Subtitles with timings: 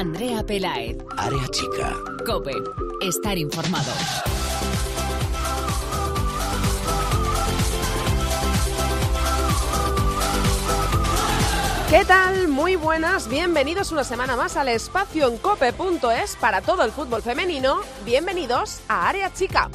[0.00, 0.96] Andrea Pelaez.
[1.18, 1.94] Área chica.
[2.24, 2.54] Cope.
[3.02, 3.92] Estar informado.
[11.90, 12.48] ¿Qué tal?
[12.48, 17.80] Muy buenas, bienvenidos una semana más al espacio en cope.es para todo el fútbol femenino.
[18.06, 19.68] Bienvenidos a Área Chica.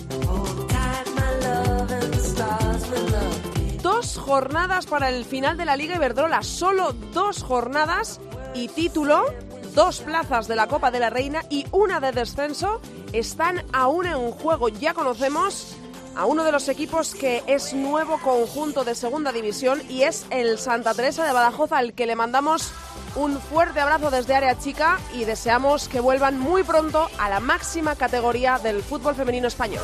[3.83, 8.19] Dos jornadas para el final de la Liga Iberdrola, solo dos jornadas
[8.55, 9.25] y título,
[9.75, 12.79] dos plazas de la Copa de la Reina y una de descenso
[13.11, 14.69] están aún en juego.
[14.69, 15.75] Ya conocemos
[16.15, 20.57] a uno de los equipos que es nuevo conjunto de segunda división y es el
[20.57, 22.71] Santa Teresa de Badajoz al que le mandamos
[23.15, 27.95] un fuerte abrazo desde área chica y deseamos que vuelvan muy pronto a la máxima
[27.95, 29.83] categoría del fútbol femenino español.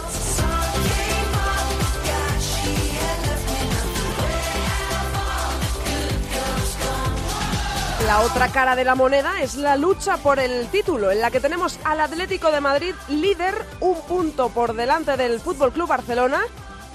[8.11, 11.39] La otra cara de la moneda es la lucha por el título, en la que
[11.39, 16.41] tenemos al Atlético de Madrid líder, un punto por delante del Fútbol Club Barcelona,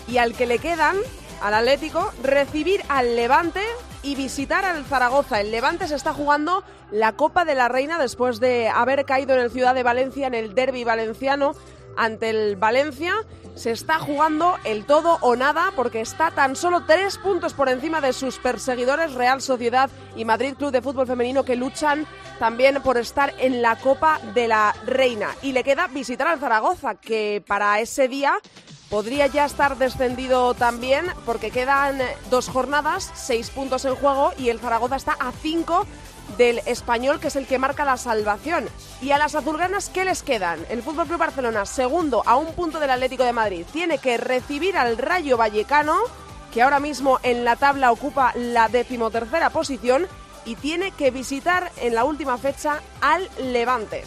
[0.06, 0.98] y al que le quedan,
[1.40, 3.62] al Atlético, recibir al Levante
[4.02, 5.40] y visitar al Zaragoza.
[5.40, 9.40] El Levante se está jugando la Copa de la Reina después de haber caído en
[9.40, 11.54] el Ciudad de Valencia en el derby valenciano
[11.96, 13.14] ante el Valencia.
[13.54, 18.00] Se está jugando el todo o nada porque está tan solo tres puntos por encima
[18.00, 22.06] de sus perseguidores Real Sociedad y Madrid Club de Fútbol Femenino que luchan
[22.38, 25.34] también por estar en la Copa de la Reina.
[25.42, 28.38] Y le queda visitar al Zaragoza que para ese día
[28.90, 31.98] podría ya estar descendido también porque quedan
[32.30, 35.86] dos jornadas, seis puntos en juego y el Zaragoza está a cinco
[36.36, 38.68] del español, que es el que marca la salvación.
[39.00, 40.64] Y a las azulgranas, ¿qué les quedan?
[40.68, 44.76] El Fútbol Club Barcelona, segundo, a un punto del Atlético de Madrid, tiene que recibir
[44.76, 45.96] al Rayo Vallecano,
[46.52, 50.06] que ahora mismo en la tabla ocupa la decimotercera posición,
[50.44, 54.04] y tiene que visitar en la última fecha al Levante.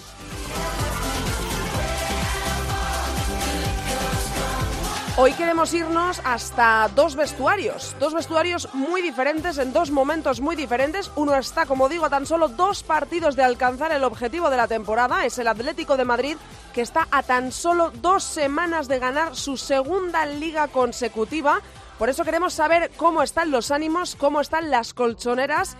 [5.22, 11.12] Hoy queremos irnos hasta dos vestuarios, dos vestuarios muy diferentes en dos momentos muy diferentes.
[11.18, 14.70] Uno está, como digo, a tan solo dos partidos de alcanzar el objetivo de la
[14.70, 16.38] temporada, es el Atlético de Madrid,
[16.74, 21.60] que está a tan solo dos semanas de ganar su segunda liga consecutiva.
[21.98, 25.76] Por eso queremos saber cómo están los ánimos, cómo están las colchoneras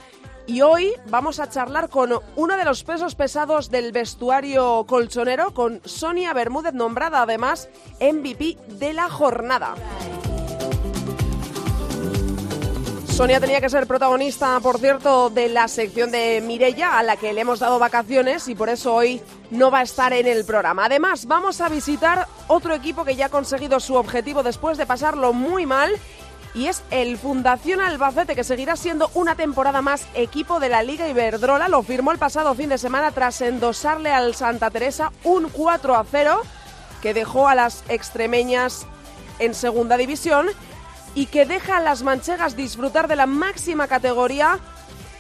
[0.50, 5.80] y hoy vamos a charlar con uno de los pesos pesados del vestuario colchonero, con
[5.86, 7.70] Sonia Bermúdez, nombrada además
[8.02, 9.76] MVP de la jornada.
[13.10, 17.34] Sonia tenía que ser protagonista, por cierto, de la sección de Mirella, a la que
[17.34, 19.22] le hemos dado vacaciones y por eso hoy
[19.52, 20.86] no va a estar en el programa.
[20.86, 25.34] Además, vamos a visitar otro equipo que ya ha conseguido su objetivo después de pasarlo
[25.34, 25.92] muy mal
[26.54, 31.08] y es el Fundación Albacete que seguirá siendo una temporada más equipo de la Liga
[31.08, 31.68] Iberdrola.
[31.68, 36.06] Lo firmó el pasado fin de semana tras endosarle al Santa Teresa un 4 a
[36.10, 36.42] 0
[37.02, 38.86] que dejó a las extremeñas
[39.40, 40.48] en segunda división
[41.16, 44.60] y que deja a las manchegas disfrutar de la máxima categoría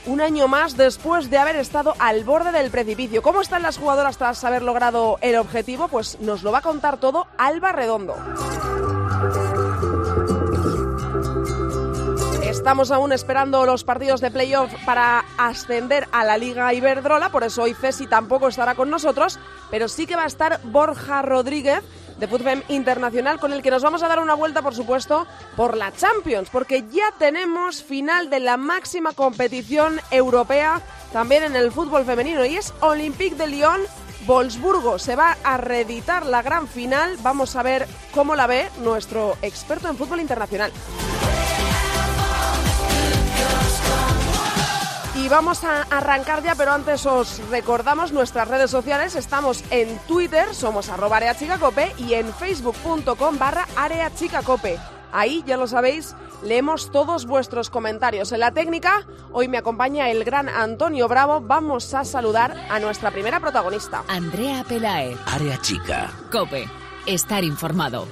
[0.05, 3.21] un año más después de haber estado al borde del precipicio.
[3.21, 5.87] ¿Cómo están las jugadoras tras haber logrado el objetivo?
[5.87, 8.15] Pues nos lo va a contar todo Alba Redondo.
[12.59, 17.63] Estamos aún esperando los partidos de playoff para ascender a la Liga Iberdrola, por eso
[17.63, 19.39] hoy Cesi tampoco estará con nosotros,
[19.71, 21.81] pero sí que va a estar Borja Rodríguez
[22.17, 25.25] de Fútbol Internacional, con el que nos vamos a dar una vuelta, por supuesto,
[25.55, 30.81] por la Champions, porque ya tenemos final de la máxima competición europea
[31.13, 33.81] también en el fútbol femenino, y es Olympique de Lyon.
[34.27, 37.15] Wolfsburgo se va a reeditar la gran final.
[37.23, 40.73] Vamos a ver cómo la ve nuestro experto en fútbol internacional.
[45.29, 49.13] Y vamos a arrancar ya, pero antes os recordamos nuestras redes sociales.
[49.13, 54.79] Estamos en Twitter, somos arroba areachicacope y en facebook.com barra areachicacope.
[55.11, 58.31] Ahí, ya lo sabéis, leemos todos vuestros comentarios.
[58.31, 61.41] En la técnica, hoy me acompaña el gran Antonio Bravo.
[61.41, 64.03] Vamos a saludar a nuestra primera protagonista.
[64.07, 65.15] Andrea Pelae.
[65.27, 66.09] Área chica.
[66.31, 66.67] Cope.
[67.05, 68.07] Estar informado.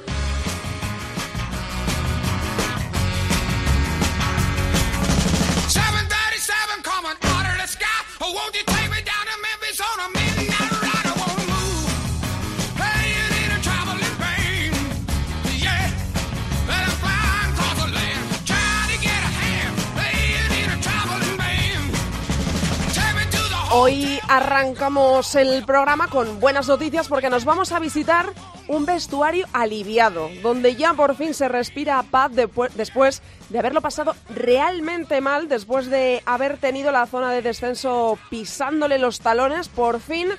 [23.69, 28.31] Hoy arrancamos el programa con buenas noticias porque nos vamos a visitar
[28.69, 35.19] un vestuario aliviado, donde ya por fin se respira paz después de haberlo pasado realmente
[35.19, 39.67] mal, después de haber tenido la zona de descenso pisándole los talones.
[39.67, 40.29] Por fin,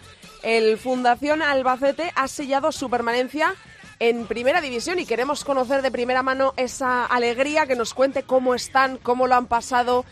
[0.42, 3.54] el Fundación Albacete ha sellado su permanencia
[4.00, 8.54] en primera división y queremos conocer de primera mano esa alegría que nos cuente cómo
[8.54, 10.04] están, cómo lo han pasado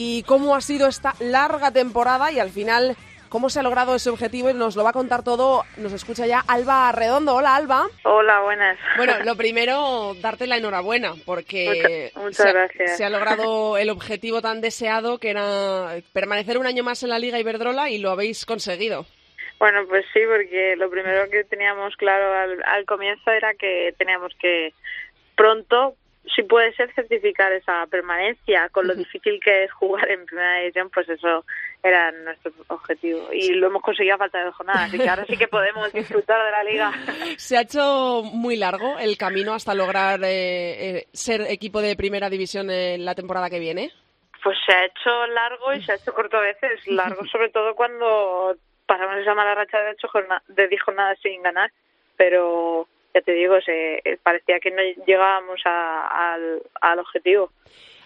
[0.00, 2.96] y cómo ha sido esta larga temporada y al final
[3.28, 6.24] cómo se ha logrado ese objetivo y nos lo va a contar todo, nos escucha
[6.24, 7.34] ya Alba Redondo.
[7.34, 7.88] Hola Alba.
[8.04, 8.78] Hola, buenas.
[8.96, 12.96] Bueno, lo primero, darte la enhorabuena porque muchas, gracias.
[12.96, 17.18] se ha logrado el objetivo tan deseado que era permanecer un año más en la
[17.18, 19.04] Liga Iberdrola y lo habéis conseguido.
[19.58, 24.32] Bueno, pues sí, porque lo primero que teníamos claro al, al comienzo era que teníamos
[24.40, 24.72] que
[25.34, 25.96] pronto
[26.34, 30.90] si puede ser certificar esa permanencia con lo difícil que es jugar en primera división
[30.90, 31.44] pues eso
[31.82, 33.28] era nuestro objetivo.
[33.32, 36.44] Y lo hemos conseguido a falta de jornadas así que ahora sí que podemos disfrutar
[36.44, 36.92] de la liga.
[37.36, 42.28] Se ha hecho muy largo el camino hasta lograr eh, eh, ser equipo de primera
[42.28, 43.90] división en la temporada que viene.
[44.42, 46.86] Pues se ha hecho largo y se ha hecho corto a veces.
[46.86, 51.42] Largo sobre todo cuando pasamos esa mala racha de ocho jornadas de diez jornadas sin
[51.42, 51.70] ganar.
[52.16, 57.50] Pero ya te digo, se, eh, parecía que no llegábamos al, al objetivo.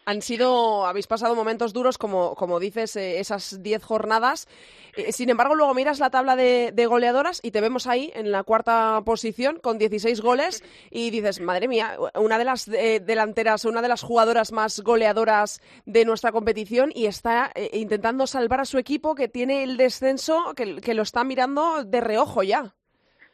[0.05, 4.49] Han sido, habéis pasado momentos duros, como, como dices, eh, esas diez jornadas.
[4.97, 8.43] Eh, sin embargo, luego miras la tabla de, goleadoras y te vemos ahí en la
[8.43, 13.89] cuarta posición con 16 goles y dices, madre mía, una de las delanteras, una de
[13.89, 19.29] las jugadoras más goleadoras de nuestra competición y está intentando salvar a su equipo que
[19.29, 22.75] tiene el descenso, que, que lo está mirando de reojo ya.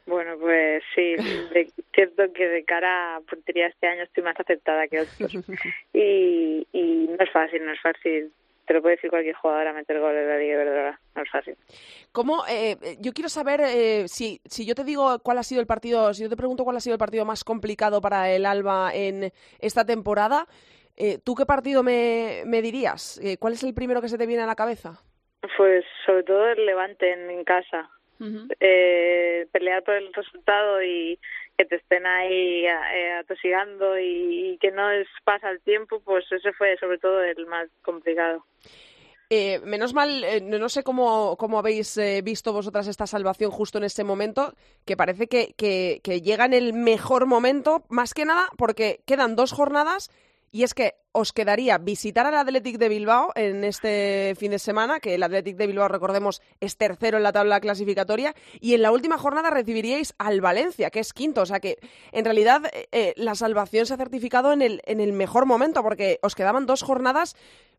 [0.08, 1.16] Bueno, pues sí,
[1.52, 5.18] de, cierto que de cara a portería este año estoy más aceptada que otros.
[5.92, 8.32] Y, y no es fácil, no es fácil.
[8.66, 11.30] Te lo puede decir cualquier jugador a meter goles de la Liga verdad, no es
[11.30, 11.56] fácil.
[12.12, 15.66] ¿Cómo, eh, yo quiero saber eh, si, si yo te digo cuál ha sido el
[15.66, 18.90] partido, si yo te pregunto cuál ha sido el partido más complicado para el Alba
[18.94, 20.46] en esta temporada,
[20.96, 23.18] eh, ¿tú qué partido me, me dirías?
[23.22, 25.00] Eh, ¿Cuál es el primero que se te viene a la cabeza?
[25.56, 27.90] Pues sobre todo el Levante en casa
[28.60, 31.18] eh, pelear por el resultado y
[31.56, 36.52] que te estén ahí eh, atosigando y, que no es pasa el tiempo, pues ese
[36.52, 38.44] fue sobre todo el más complicado.
[39.30, 43.84] Eh, menos mal, eh, no sé cómo, cómo habéis visto vosotras esta salvación justo en
[43.84, 44.54] este momento,
[44.86, 49.36] que parece que, que, que llega en el mejor momento, más que nada porque quedan
[49.36, 50.10] dos jornadas
[50.50, 55.00] y es que os quedaría visitar al Athletic de Bilbao en este fin de semana,
[55.00, 58.92] que el Athletic de Bilbao, recordemos, es tercero en la tabla clasificatoria, y en la
[58.92, 61.42] última jornada recibiríais al Valencia, que es quinto.
[61.42, 61.78] O sea que,
[62.12, 65.82] en realidad, eh, eh, la salvación se ha certificado en el, en el mejor momento,
[65.82, 67.36] porque os quedaban dos jornadas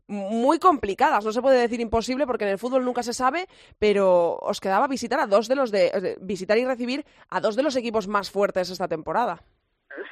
[0.07, 1.23] muy complicadas.
[1.23, 4.87] No se puede decir imposible porque en el fútbol nunca se sabe, pero os quedaba
[4.87, 8.31] visitar a dos de los de visitar y recibir a dos de los equipos más
[8.31, 9.43] fuertes esta temporada.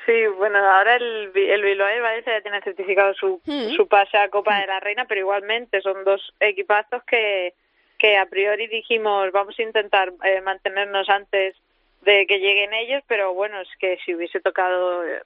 [0.05, 3.75] Sí, bueno, ahora el, el Bilbao y Valencia ya tiene certificado su, hmm.
[3.75, 7.53] su pase a Copa de la Reina, pero igualmente son dos equipazos que,
[7.97, 11.55] que a priori dijimos vamos a intentar eh, mantenernos antes
[12.01, 15.21] de que lleguen ellos, pero bueno, es que si hubiese tocado eh,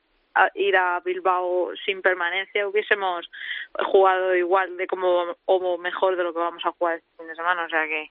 [0.55, 3.29] ir a Bilbao sin permanencia hubiésemos
[3.91, 7.35] jugado igual de como o mejor de lo que vamos a jugar este fin de
[7.35, 8.09] semana, o sea que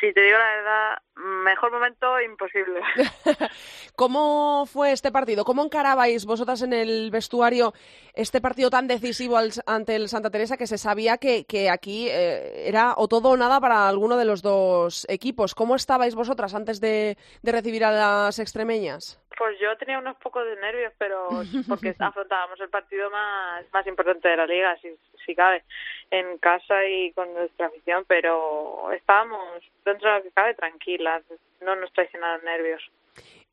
[0.00, 0.98] si te digo la verdad,
[1.44, 2.80] mejor momento imposible.
[3.96, 5.44] ¿Cómo fue este partido?
[5.44, 7.72] ¿Cómo encarabais vosotras en el vestuario
[8.14, 12.68] este partido tan decisivo ante el Santa Teresa que se sabía que, que aquí eh,
[12.68, 15.54] era o todo o nada para alguno de los dos equipos?
[15.54, 19.20] ¿Cómo estabais vosotras antes de, de recibir a las extremeñas?
[19.36, 21.28] Pues yo tenía unos pocos de nervios, pero
[21.68, 24.88] porque afrontábamos el partido más, más importante de la liga, si,
[25.28, 25.62] si cabe,
[26.10, 31.22] en casa y con nuestra afición, pero estábamos dentro de lo que cabe tranquilas,
[31.60, 32.82] no nos traicionaron nervios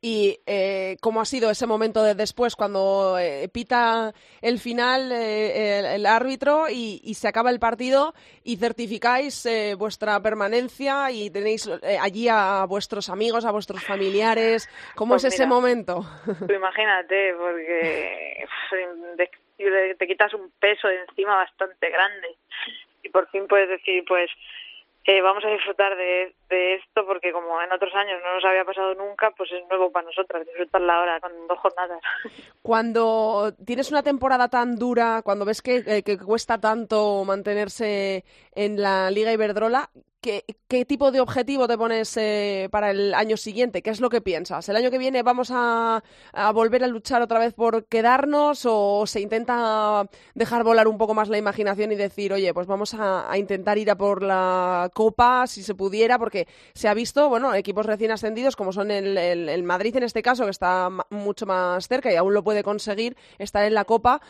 [0.00, 5.94] y eh, cómo ha sido ese momento de después cuando eh, pita el final eh,
[5.96, 8.14] el, árbitro y, se acaba el partido
[8.44, 11.68] y certificáis vuestra permanencia y tenéis
[12.00, 14.68] allí a vuestros amigos, a vuestros familiares.
[14.94, 16.04] ¿Cómo pues es ese momento?
[16.54, 18.46] imagínate, porque
[19.56, 22.36] te quitas un peso de encima bastante grande
[23.02, 24.30] y por fin puedes decir, pues
[25.22, 29.30] vamos a disfrutar de, esto porque como en otros años no nos había pasado nunca,
[29.30, 32.00] pues es nuevo para nosotras disfrutarla ahora con dos jornadas.
[32.62, 38.24] Cuando tienes una temporada tan dura, cuando ves que, eh, que cuesta tanto mantenerse
[38.56, 39.90] en la Liga Iberdrola,
[40.22, 43.82] ¿qué, qué tipo de objetivo te pones eh, para el año siguiente?
[43.82, 44.68] ¿Qué es lo que piensas?
[44.68, 49.06] ¿El año que viene vamos a, a, volver a luchar otra vez por quedarnos o
[49.06, 53.28] se intenta dejar volar un poco más la imaginación y decir, oye, pues vamos a,
[53.36, 56.18] intentar ir a por la Copa si se pudiera?
[56.18, 60.02] Porque se ha visto, bueno, equipos recién ascendidos como son el, el, el Madrid en
[60.02, 63.84] este caso, que está mucho más cerca y aún lo puede conseguir, estar en la
[63.84, 64.22] Copa.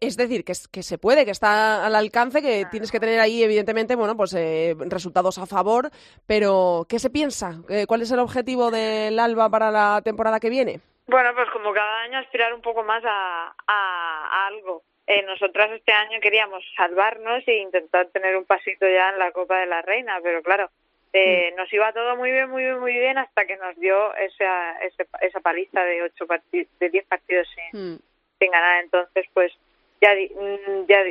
[0.00, 3.42] Es decir, que, que, se puede, que está al alcance, que tienes que tener ahí,
[3.42, 5.90] evidentemente, bueno, pues eh, resultados a favor,
[6.26, 7.60] pero ¿qué se piensa?
[7.86, 10.80] ¿Cuál es el objetivo del Alba para la temporada que viene?
[11.06, 14.82] Bueno, pues como cada año aspirar un poco más a, a, a algo.
[15.08, 19.58] Eh, nosotras este año queríamos salvarnos e intentar tener un pasito ya en la Copa
[19.58, 20.70] de la Reina, pero claro,
[21.12, 21.56] eh, mm.
[21.56, 25.04] nos iba todo muy bien, muy bien, muy bien hasta que nos dio esa, esa,
[25.20, 27.98] esa paliza de ocho partidos, de diez partidos sin, mm.
[28.38, 28.84] sin ganar.
[28.84, 29.52] Entonces, pues
[30.00, 31.04] ya, mm, ya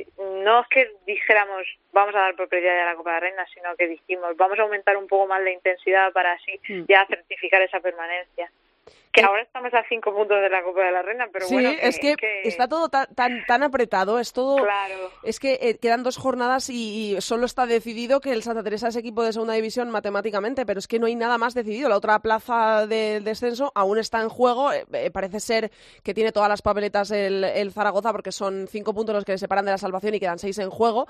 [0.43, 3.75] no es que dijéramos vamos a dar propiedad de la Copa de la Reina, sino
[3.75, 6.85] que dijimos vamos a aumentar un poco más la intensidad para así mm.
[6.87, 8.51] ya certificar esa permanencia.
[9.11, 11.71] Que ahora estamos a cinco puntos de la Copa de la Reina, pero sí, bueno.
[11.81, 14.57] es que, está todo tan, tan, tan, apretado, es todo.
[14.57, 15.11] Claro.
[15.23, 18.89] Es que eh, quedan dos jornadas y, y, solo está decidido que el Santa Teresa
[18.89, 21.89] es equipo de segunda división matemáticamente, pero es que no hay nada más decidido.
[21.89, 24.71] La otra plaza del de descenso aún está en juego.
[24.71, 25.71] Eh, eh, parece ser
[26.03, 29.37] que tiene todas las papeletas el, el, Zaragoza, porque son cinco puntos los que le
[29.37, 31.07] separan de la salvación y quedan seis en juego.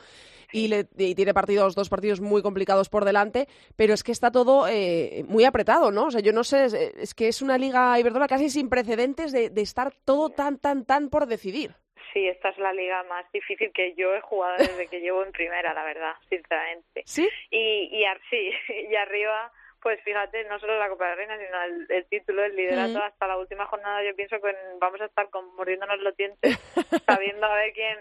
[0.51, 4.31] Y, le, y tiene partidos, dos partidos muy complicados por delante, pero es que está
[4.31, 6.05] todo eh, muy apretado, ¿no?
[6.05, 9.31] O sea, yo no sé, es, es que es una liga Iberdrola casi sin precedentes
[9.31, 11.72] de, de, estar todo tan, tan, tan por decidir.
[12.13, 15.31] Sí, esta es la liga más difícil que yo he jugado desde que llevo en
[15.31, 17.03] primera, la verdad, sinceramente.
[17.05, 17.29] ¿Sí?
[17.51, 18.51] Y, y, sí,
[18.91, 22.55] y arriba, pues fíjate, no solo la Copa de Reina, sino el, el título, el
[22.55, 23.01] liderato, mm.
[23.01, 26.57] hasta la última jornada yo pienso que vamos a estar con, mordiéndonos los dientes,
[27.05, 28.00] sabiendo a ver quién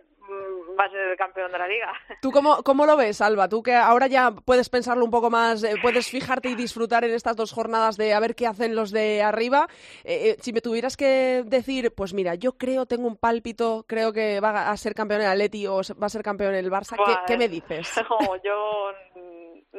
[0.78, 1.92] va a ser el campeón de la liga.
[2.20, 3.48] ¿Tú cómo, cómo lo ves, Alba?
[3.48, 7.14] Tú que ahora ya puedes pensarlo un poco más, eh, puedes fijarte y disfrutar en
[7.14, 9.68] estas dos jornadas de a ver qué hacen los de arriba.
[10.04, 14.12] Eh, eh, si me tuvieras que decir, pues mira, yo creo, tengo un pálpito, creo
[14.12, 17.14] que va a ser campeón el Atleti o va a ser campeón el Barça, ¿qué,
[17.26, 17.88] ¿qué, me dices?
[18.08, 18.90] No, yo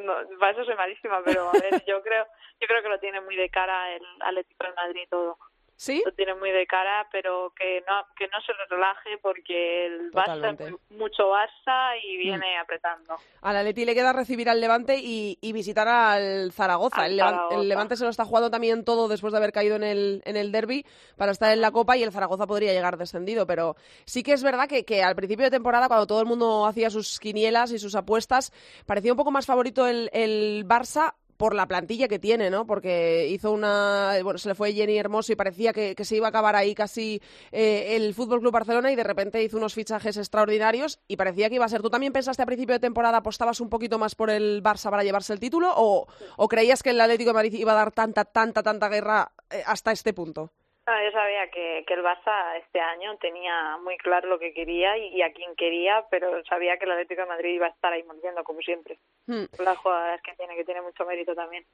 [0.04, 2.26] no, para eso soy malísima, pero a ver, yo creo,
[2.60, 5.38] yo creo que lo tiene muy de cara el Atlético de Madrid todo.
[5.80, 6.02] ¿Sí?
[6.04, 10.72] Lo tiene muy de cara, pero que no que no se relaje porque el Totalmente.
[10.72, 12.60] Barça mucho Barça y viene mm.
[12.60, 13.16] apretando.
[13.40, 17.00] Al Atleti le queda recibir al Levante y, y visitar al Zaragoza.
[17.00, 17.56] Al el, Zaragoza.
[17.56, 20.36] el, Levante se lo está jugando también todo después de haber caído en el, en
[20.36, 20.84] el derby
[21.16, 23.46] para estar en la Copa y el Zaragoza podría llegar descendido.
[23.46, 26.66] Pero sí que es verdad que, que al principio de temporada, cuando todo el mundo
[26.66, 28.52] hacía sus quinielas y sus apuestas,
[28.84, 32.66] parecía un poco más favorito el, el Barça por la plantilla que tiene, ¿no?
[32.66, 34.12] Porque hizo una.
[34.22, 37.22] Bueno, se le fue Jenny Hermoso y parecía que, se iba a acabar ahí casi
[37.50, 41.54] eh, el Fútbol Club Barcelona y de repente hizo unos fichajes extraordinarios y parecía que
[41.54, 41.80] iba a ser.
[41.80, 45.02] ¿Tú también pensaste a principio de temporada, apostabas un poquito más por el Barça para
[45.02, 46.06] llevarse el título o,
[46.36, 49.62] o creías que el Atlético de Madrid iba a dar tanta, tanta, tanta guerra eh,
[49.64, 50.52] hasta este punto?
[50.86, 54.96] No, yo sabía que, que el Barça este año tenía muy claro lo que quería
[54.98, 57.92] y, y, a quién quería, pero sabía que el Atlético de Madrid iba a estar
[57.92, 58.98] ahí mordiendo, como siempre.
[59.26, 59.44] Hmm.
[59.62, 61.64] Las jugadoras que tiene, que tiene mucho mérito también.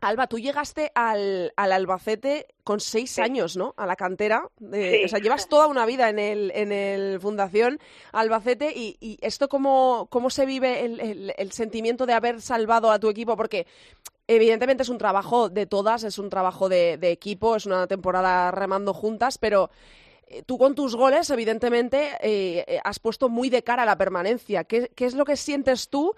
[0.00, 3.20] Alba, tú llegaste al, al Albacete con seis Sí.
[3.22, 3.74] años, ¿no?
[3.76, 4.42] A la cantera.
[4.58, 5.04] De- Sí.
[5.04, 7.78] O sea, llevas toda una vida en el, en el Fundación
[8.12, 8.72] Albacete.
[8.74, 12.98] ¿Y, y esto cómo, cómo se vive el, el- el sentimiento de haber salvado a
[13.00, 13.36] tu equipo?
[13.36, 13.66] Porque
[14.28, 18.92] evidentemente es un trabajo de todas, es un trabajo de, equipo, es una temporada remando
[18.92, 19.70] juntas, pero
[20.26, 23.98] eh, tú con tus goles, evidentemente, eh, eh, has puesto muy de cara a la
[23.98, 24.64] permanencia.
[24.64, 26.14] ¿Qué, es lo que sientes tú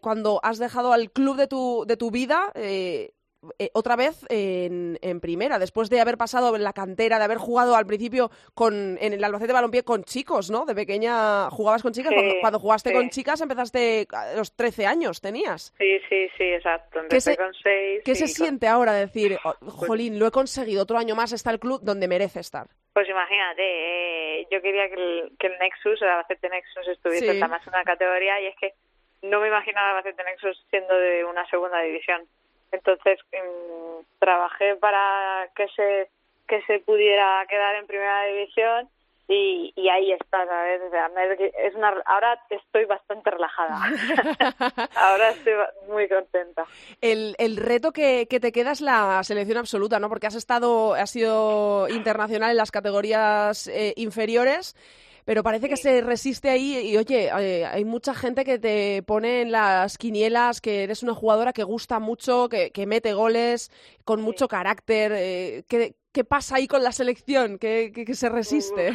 [0.00, 2.52] cuando has dejado al club de tu, de tu vida
[3.58, 7.38] eh, otra vez en, en primera, después de haber pasado en la cantera, de haber
[7.38, 10.64] jugado al principio con, en el Albacete Balompié con chicos, ¿no?
[10.66, 12.10] De pequeña jugabas con chicas.
[12.10, 12.96] Sí, cuando, cuando jugaste sí.
[12.96, 15.72] con chicas empezaste a los 13 años, tenías.
[15.78, 17.00] Sí, sí, sí, exacto.
[17.00, 18.02] Empecé se- con seis.
[18.04, 21.32] ¿Qué y se con- siente ahora decir, "Oh, jolín, lo he conseguido, otro año más
[21.32, 22.66] está el club donde merece estar?
[22.92, 23.62] Pues imagínate,
[24.40, 27.38] eh, yo quería que el, que el Nexus, el Albacete Nexus, estuviese Sí.
[27.40, 28.72] en más una categoría y es que
[29.22, 32.26] no me imaginaba el Albacete Nexus siendo de una segunda división.
[32.72, 36.08] Entonces mm, trabajé para que se
[36.48, 38.88] que se pudiera quedar en primera división
[39.28, 40.80] y, y ahí está, ¿sabes?
[40.86, 41.10] O sea,
[41.62, 43.78] es una, ahora estoy bastante relajada.
[44.96, 45.52] ahora estoy
[45.86, 46.64] muy contenta.
[47.02, 50.08] El, el reto que, que te queda es la selección absoluta, ¿no?
[50.08, 54.74] Porque has estado, has sido internacional en las categorías eh, inferiores,
[55.28, 59.42] pero parece que se resiste ahí y, oye, eh, hay mucha gente que te pone
[59.42, 63.70] en las quinielas que eres una jugadora que gusta mucho, que, que mete goles,
[64.06, 65.12] con mucho carácter.
[65.14, 67.58] eh, ¿qué, ¿Qué pasa ahí con la selección?
[67.58, 68.94] ¿Qué, qué- qué se resiste?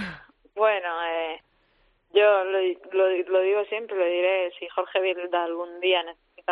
[0.55, 1.39] Bueno, eh,
[2.15, 2.59] yo lo,
[2.93, 6.01] lo, lo digo siempre, lo diré, si Jorge Vilda algún día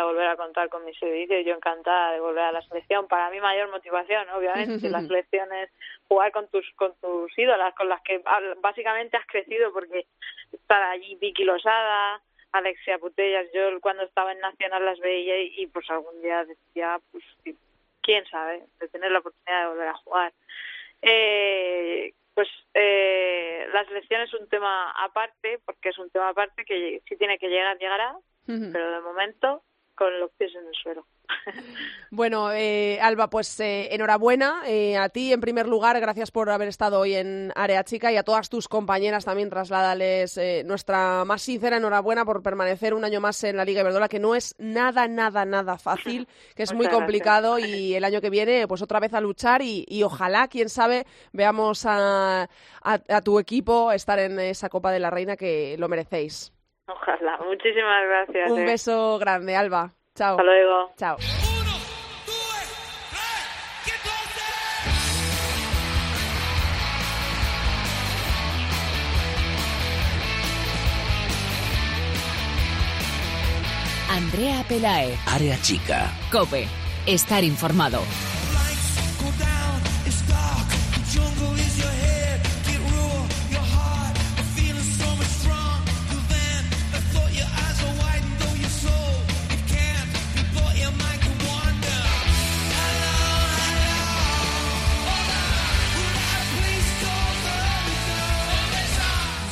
[0.00, 1.44] volver a contar con mis servicios.
[1.44, 3.06] Yo encantada de volver a la selección.
[3.08, 4.88] Para mí mayor motivación, obviamente.
[4.90, 5.70] la selección es
[6.08, 8.22] jugar con tus con tus ídolas, con las que
[8.60, 10.06] básicamente has crecido, porque
[10.52, 12.20] estar allí Vicky Losada,
[12.52, 17.24] Alexia Putellas, yo cuando estaba en Nacional las veía y, pues algún día decía, pues
[18.02, 20.32] quién sabe, de tener la oportunidad de volver a jugar.
[21.00, 27.02] Eh, pues eh, la selección es un tema aparte, porque es un tema aparte que
[27.08, 29.62] si tiene que llegar, llegará, pero de momento
[29.94, 31.06] con los pies en el suelo.
[32.14, 36.68] Bueno, eh, Alba, pues eh, enhorabuena eh, a ti en primer lugar, gracias por haber
[36.68, 41.78] estado hoy en Área Chica y a todas tus compañeras también trasládales nuestra más sincera
[41.78, 45.46] enhorabuena por permanecer un año más en la Liga Iberdrola, que no es nada, nada,
[45.46, 49.20] nada fácil, que es muy complicado y el año que viene pues otra vez a
[49.22, 52.46] luchar y, ojalá, quién sabe, veamos a,
[52.82, 56.52] a tu equipo estar en esa Copa de la Reina que lo merecéis.
[56.94, 58.50] Ojalá, muchísimas gracias.
[58.50, 59.90] Un beso grande, Alba.
[60.14, 60.32] Chao.
[60.32, 60.92] Hasta luego.
[60.96, 61.16] Chao.
[74.10, 75.16] Andrea Pelae.
[75.26, 76.10] Área chica.
[76.30, 76.66] Cope.
[77.06, 78.00] Estar informado.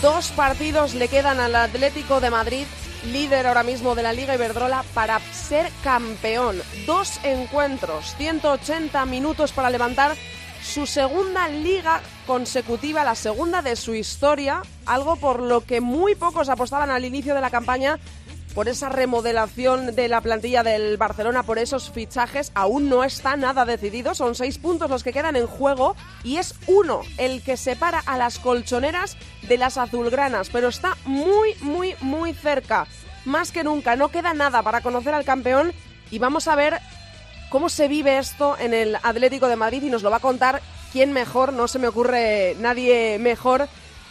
[0.02, 2.64] Dos partidos le quedan al Atlético de Madrid,
[3.12, 6.56] líder ahora mismo de la Liga Iberdrola, para ser campeón.
[6.86, 10.16] Dos encuentros, 180 minutos para levantar
[10.62, 16.48] su segunda liga consecutiva, la segunda de su historia, algo por lo que muy pocos
[16.48, 17.98] apostaban al inicio de la campaña
[18.54, 23.64] por esa remodelación de la plantilla del Barcelona, por esos fichajes, aún no está nada
[23.64, 24.14] decidido.
[24.14, 28.18] Son seis puntos los que quedan en juego y es uno el que separa a
[28.18, 32.86] las colchoneras de las azulgranas, pero está muy, muy, muy cerca.
[33.24, 35.72] Más que nunca, no queda nada para conocer al campeón
[36.10, 36.80] y vamos a ver
[37.50, 40.62] cómo se vive esto en el Atlético de Madrid y nos lo va a contar
[40.92, 43.68] quién mejor, no se me ocurre nadie mejor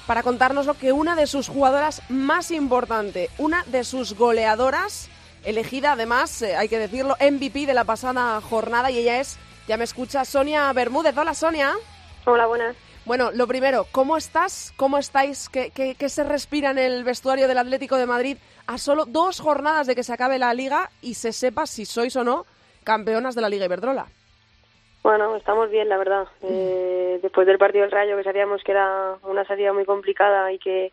[0.10, 5.08] para contarnos lo que una de sus jugadoras más importante, una de sus goleadoras,
[5.44, 9.78] elegida además, eh, hay que decirlo, MVP de la pasada jornada y ella es, ya
[9.78, 11.16] me escucha, Sonia Bermúdez.
[11.16, 11.76] Hola Sonia.
[12.26, 12.76] Hola, buenas.
[13.06, 14.74] Bueno, lo primero, ¿cómo estás?
[14.78, 15.48] ¿Cómo estáis?
[15.48, 19.86] ¿Qué, qué, se respira en el vestuario del Atlético de Madrid a solo dos jornadas
[19.86, 22.48] de que se acabe la liga y se sepa si sois o no
[22.84, 24.08] campeonas de la Liga Iberdrola?
[25.02, 26.28] Bueno, estamos bien, la verdad.
[26.44, 30.60] Eh, después del partido del Rayo, que sabíamos que era una salida muy complicada y
[30.60, 30.92] que,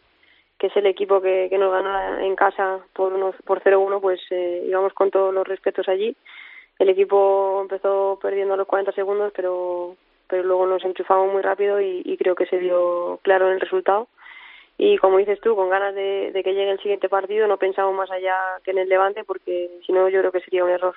[0.59, 4.21] que es el equipo que, que nos ganó en casa por, unos, por 0-1, pues
[4.31, 6.16] eh, íbamos con todos los respetos allí.
[6.79, 9.97] El equipo empezó perdiendo a los 40 segundos, pero,
[10.29, 13.61] pero luego nos enchufamos muy rápido y, y creo que se dio claro en el
[13.61, 14.09] resultado.
[14.79, 17.95] Y como dices tú, con ganas de, de que llegue el siguiente partido, no pensamos
[17.95, 20.95] más allá que en el Levante, porque si no, yo creo que sería un error.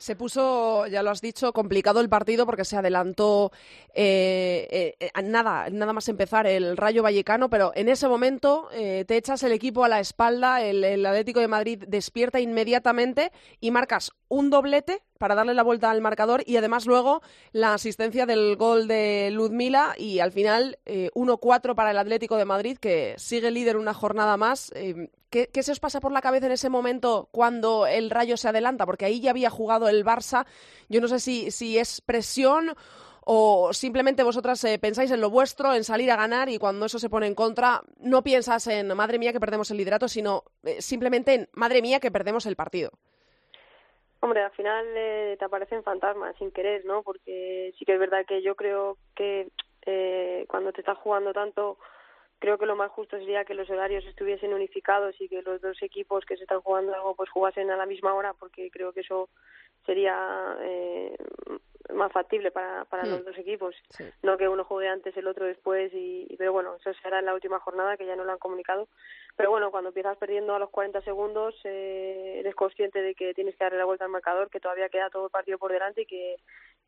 [0.00, 3.52] Se puso, ya lo has dicho, complicado el partido porque se adelantó
[3.92, 9.18] eh, eh, nada, nada más empezar el Rayo Vallecano, pero en ese momento eh, te
[9.18, 14.48] echas el equipo a la espalda, el, Atlético de Madrid despierta inmediatamente y marcas un
[14.48, 17.20] doblete para darle la vuelta al marcador y además luego
[17.52, 22.78] la asistencia del gol de Ludmila y al final 1-4 para el Atlético de Madrid
[22.78, 24.72] que sigue líder una jornada más.
[25.30, 28.84] ¿Qué, se os pasa por la cabeza en ese momento cuando el Rayo se adelanta?
[28.84, 30.44] Porque ahí ya había jugado el Barça.
[30.88, 32.74] Yo no sé si, si es presión
[33.24, 36.98] o simplemente vosotras eh, pensáis en lo vuestro, en salir a ganar y cuando eso
[36.98, 40.82] se pone en contra, no piensas en madre mía que perdemos el liderato, sino eh,
[40.82, 42.90] simplemente en madre mía que perdemos el partido.
[44.18, 47.04] Hombre, al final eh, te aparecen fantasmas sin querer, ¿no?
[47.04, 49.48] Porque sí que es verdad que yo creo que
[50.46, 51.78] cuando te estás jugando tanto
[52.40, 55.80] creo que lo más justo sería que los horarios estuviesen unificados y que los dos
[55.82, 59.00] equipos que se están jugando algo pues jugasen a la misma hora porque creo que
[59.00, 59.28] eso
[59.84, 61.16] sería eh,
[61.94, 63.24] más factible para, para los hmm.
[63.24, 63.74] dos equipos.
[64.22, 67.34] No que uno juegue antes el otro después y, pero bueno eso será en la
[67.34, 68.88] última jornada que ya no lo han comunicado.
[69.36, 73.54] Pero bueno cuando empiezas perdiendo a los 40 segundos eh, eres consciente de que tienes
[73.54, 76.06] que darle la vuelta al marcador que todavía queda todo el partido por delante y
[76.06, 76.36] que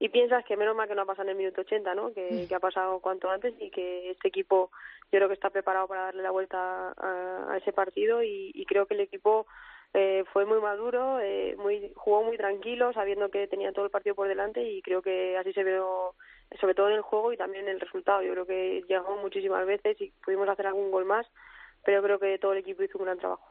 [0.03, 2.13] y piensas que menos mal que no ha pasado en el minuto 80, ¿no?
[2.13, 4.73] Que, que, ha pasado cuanto antes y que este equipo
[5.13, 8.87] yo creo que está preparado para darle la vuelta a, ese partido y, y, creo
[8.87, 9.47] que el equipo
[9.95, 14.17] eh, fue muy maduro, eh, muy jugó muy tranquilo, sabiendo que tenía todo el partido
[14.17, 16.17] por delante y creo que así se vio
[16.61, 18.23] sobre todo en el juego y también en el resultado.
[18.23, 21.29] Yo creo que llegamos muchísimas veces y pudimos hacer algún gol más,
[21.85, 23.43] pero creo que todo el equipo hizo un gran trabajo.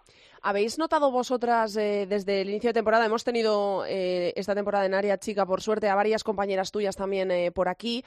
[0.43, 3.05] ¿Habéis notado vosotras eh, desde el inicio de temporada?
[3.05, 7.29] Hemos tenido eh, esta temporada en área chica, por suerte, a varias compañeras tuyas también
[7.29, 8.03] eh, por aquí,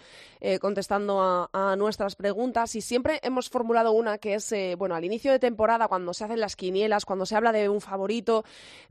[0.60, 2.74] contestando a, nuestras preguntas.
[2.74, 6.40] Y siempre hemos formulado una que es, bueno, al inicio de temporada, cuando se hacen
[6.40, 8.44] las quinielas, cuando se habla de un favorito,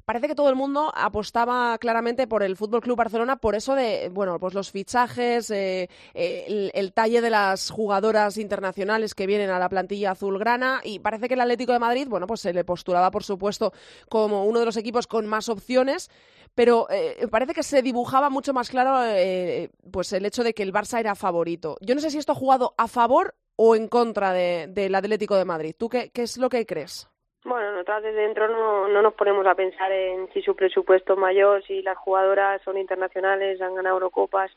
[0.06, 4.10] parece que todo el mundo apostaba claramente por el Fútbol Club Barcelona, por eso de,
[4.12, 9.70] bueno, pues los fichajes, el, el talle de las jugadoras internacionales que vienen a la
[9.70, 10.82] plantilla azulgrana.
[10.84, 13.74] Y parece que el Atlético de Madrid, bueno, pues se le postulaba por su supuesto,
[14.10, 16.10] como uno de los equipos con más opciones,
[16.56, 20.64] pero eh, parece que se dibujaba mucho más claro eh, pues el hecho de que
[20.64, 21.78] el Barça era favorito.
[21.82, 25.46] Yo no sé si esto ha jugado a favor o en contra del Atlético de
[25.46, 25.76] Madrid.
[25.78, 27.10] ¿Tú qué, qué es lo que crees?
[27.44, 31.20] Bueno, nosotros desde dentro no, no nos ponemos a pensar en si su presupuesto es
[31.20, 34.52] mayor, si las jugadoras son internacionales, han ganado Eurocopas.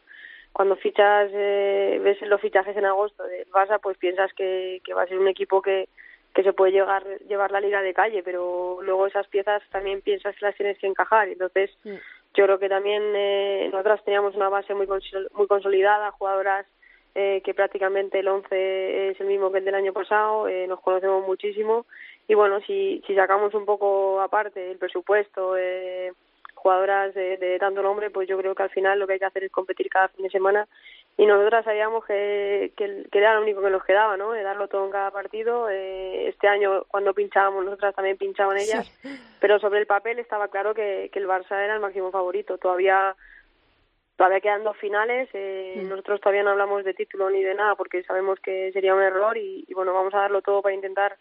[0.53, 5.07] Cuando fichas, eh, ves los fichajes en agosto del Barça, pues piensas que va a
[5.07, 5.89] ser un equipo que,
[6.37, 10.37] que se puede llegar, llevar la liga de calle, pero luego esas piezas también piensas
[10.37, 11.29] que las tienes que encajar.
[11.29, 16.67] Entonces, yo creo que también eh, nosotras teníamos una base muy, muy consolidada, jugadoras
[17.15, 20.83] eh, que prácticamente el 11 es el mismo que el del año pasado, eh, nos
[20.83, 21.87] conocemos muchísimo
[22.29, 26.13] y bueno, si, si sacamos un poco aparte el presupuesto, eh,
[26.53, 29.25] jugadoras de, de tanto nombre, pues yo creo que al final lo que hay que
[29.25, 30.69] hacer es competir cada fin de semana
[31.19, 34.33] y nosotras sabíamos que, que, era lo único que nos quedaba, ¿no?
[34.33, 35.71] De darlo todo en cada partido.
[35.71, 38.91] Eh, este año, cuando pinchábamos, nosotras también pinchaban ellas,
[39.41, 42.59] pero sobre el papel estaba claro que, que el Barça era el máximo favorito.
[42.59, 43.17] Todavía
[44.17, 45.89] todavía quedan dos finales, eh, mm.
[45.89, 49.37] nosotros todavía no hablamos de título ni de nada porque sabemos que sería un error
[49.37, 51.19] y, y bueno, vamos a darlo todo para intentar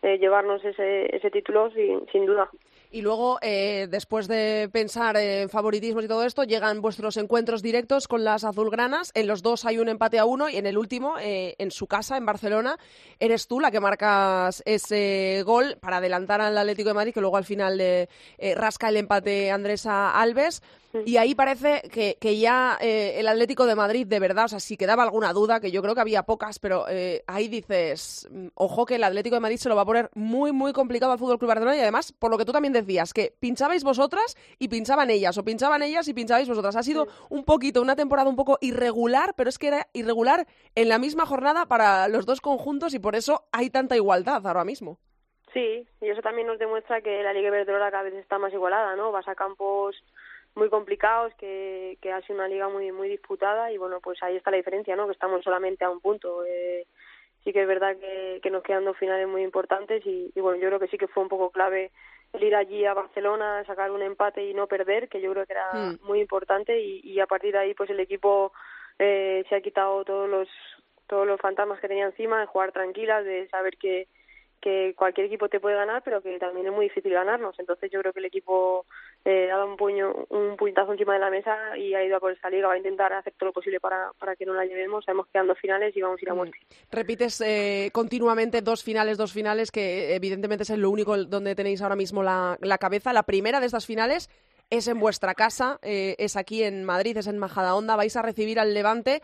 [0.00, 2.48] eh, llevarnos ese, ese título sin, sin duda.
[2.90, 8.08] Y luego, eh, después de pensar en favoritismos y todo esto, llegan vuestros encuentros directos
[8.08, 9.10] con las azulgranas.
[9.14, 11.86] En los dos hay un empate a uno y en el último, eh, en su
[11.86, 12.78] casa, en Barcelona,
[13.20, 17.36] eres tú la que marcas ese gol para adelantar al Atlético de Madrid, que luego
[17.36, 18.08] al final le
[18.56, 20.62] rasca el empate Andresa Alves.
[21.04, 24.60] Y ahí parece que, que ya eh, el Atlético de Madrid, de verdad, o sea,
[24.60, 28.46] si quedaba alguna duda, que yo creo que había pocas, pero eh, ahí dices, mm,
[28.54, 31.18] ojo que el Atlético de Madrid se lo va a poner muy, muy complicado al
[31.18, 34.68] Fútbol Club Barcelona y además, por lo que tú también decías, que pinchabais vosotras y
[34.68, 36.76] pinchaban ellas, o pinchaban ellas y pinchabais vosotras.
[36.76, 40.88] Ha sido un poquito, una temporada un poco irregular, pero es que era irregular en
[40.88, 44.98] la misma jornada para los dos conjuntos y por eso hay tanta igualdad ahora mismo.
[45.52, 48.96] Sí, y eso también nos demuestra que la Liga Iberdrola cada vez está más igualada,
[48.96, 49.12] ¿no?
[49.12, 49.96] Vas a campos
[50.54, 54.36] muy complicados, que, que ha sido una liga muy muy disputada y bueno, pues ahí
[54.36, 55.06] está la diferencia, ¿no?
[55.06, 56.44] Que estamos solamente a un punto.
[56.44, 56.86] Eh,
[57.44, 60.60] sí que es verdad que, que nos quedan dos finales muy importantes y, y, bueno,
[60.60, 61.92] yo creo que sí que fue un poco clave
[62.32, 65.52] el ir allí a Barcelona, sacar un empate y no perder, que yo creo que
[65.52, 65.98] era hmm.
[66.02, 68.52] muy importante y, y, a partir de ahí pues el equipo
[68.98, 70.48] eh, se ha quitado todos los
[71.06, 74.08] todos los fantasmas que tenía encima, de jugar tranquilas, de saber que
[74.60, 77.58] que cualquier equipo te puede ganar, pero que también es muy difícil ganarnos.
[77.58, 78.86] Entonces yo creo que el equipo
[79.24, 82.20] eh, ha dado un puño, un puñetazo encima de la mesa y ha ido a
[82.20, 82.68] por esta liga.
[82.68, 85.04] Va a intentar hacer todo lo posible para, para que no la llevemos.
[85.04, 86.36] Sabemos que dos finales y vamos a ir a mm.
[86.36, 86.58] muerte.
[86.90, 91.96] Repites eh, continuamente dos finales, dos finales, que evidentemente es lo único donde tenéis ahora
[91.96, 93.12] mismo la, la cabeza.
[93.12, 94.28] La primera de estas finales
[94.70, 98.60] es en vuestra casa, eh, es aquí en Madrid, es en Majadahonda, vais a recibir
[98.60, 99.22] al Levante.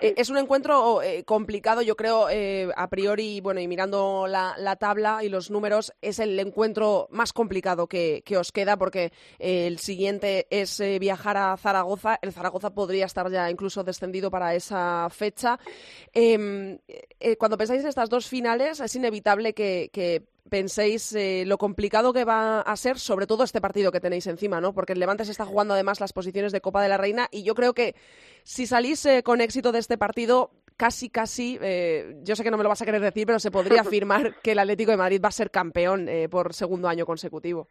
[0.00, 2.28] Eh, es un encuentro eh, complicado, yo creo,
[2.76, 7.86] a priori, bueno, y mirando la, tabla y los números, es el encuentro más complicado
[7.86, 12.18] que, os queda, porque el siguiente es viajar a Zaragoza.
[12.20, 15.58] El Zaragoza podría estar ya incluso descendido para esa fecha.
[16.12, 16.78] Em,
[17.38, 22.24] cuando pensáis en estas dos finales, es inevitable que, que penséis eh, lo complicado que
[22.24, 24.72] va a ser, sobre todo este partido que tenéis encima, ¿no?
[24.72, 27.42] Porque el Levante se está jugando además las posiciones de Copa de la Reina y
[27.44, 27.94] yo creo que
[28.42, 32.56] si salís eh, con éxito de este partido, casi, casi, eh, yo sé que no
[32.56, 35.20] me lo vas a querer decir, pero se podría afirmar que el Atlético de Madrid
[35.22, 37.68] va a ser campeón por segundo año consecutivo.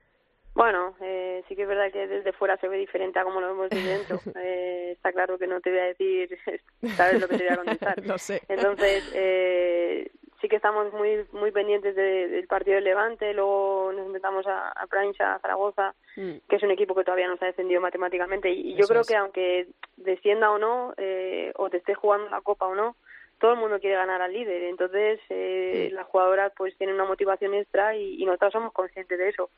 [0.55, 3.47] Bueno, eh, sí que es verdad que desde fuera se ve diferente a como lo
[3.47, 4.19] vemos desde dentro.
[4.41, 6.37] Eh, está claro que no te voy a decir,
[6.95, 8.05] sabes lo que te voy a contestar.
[8.05, 8.41] no sé.
[8.47, 10.11] Entonces, eh,
[10.45, 14.83] sí que estamos muy muy pendientes del partido del Levante, luego nos enfrentamos a, a
[14.83, 16.33] a Zaragoza, mm.
[16.47, 19.15] que es un equipo que todavía no se ha descendido matemáticamente, y, yo creo que
[19.15, 22.95] aunque descienda o no, eh, o te esté jugando la Copa o no,
[23.39, 27.55] todo el mundo quiere ganar al líder, entonces eh, las jugadoras pues tienen una motivación
[27.55, 29.49] extra y, y nosotros somos conscientes de eso.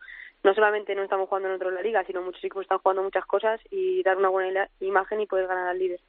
[0.44, 3.60] No solamente no estamos jugando nosotros la liga, sino muchos equipos están jugando muchas cosas
[3.72, 6.00] y dar una buena imagen y poder ganar al líder.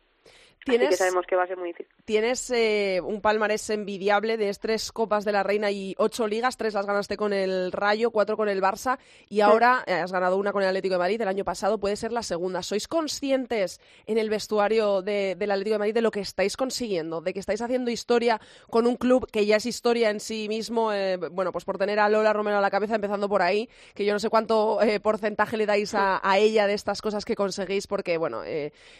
[0.66, 1.92] Así que sabemos que va a ser muy difícil.
[2.04, 6.56] Tienes eh, un palmarés envidiable de tres Copas de la Reina y ocho ligas.
[6.56, 10.36] Tres las ganaste con el Rayo, cuatro con el Barça y ahora eh, has ganado
[10.36, 11.20] una con el Atlético de Madrid.
[11.20, 12.62] El año pasado puede ser la segunda.
[12.62, 17.20] ¿Sois conscientes en el vestuario del Atlético de Madrid de lo que estáis consiguiendo?
[17.20, 20.92] De que estáis haciendo historia con un club que ya es historia en sí mismo.
[20.92, 24.04] Eh, bueno, pues por tener a Lola Romero a la cabeza, empezando por ahí, que
[24.04, 27.86] yo no sé cuánto porcentaje le dais a, a, ella de estas cosas que conseguís,
[27.86, 28.42] porque bueno,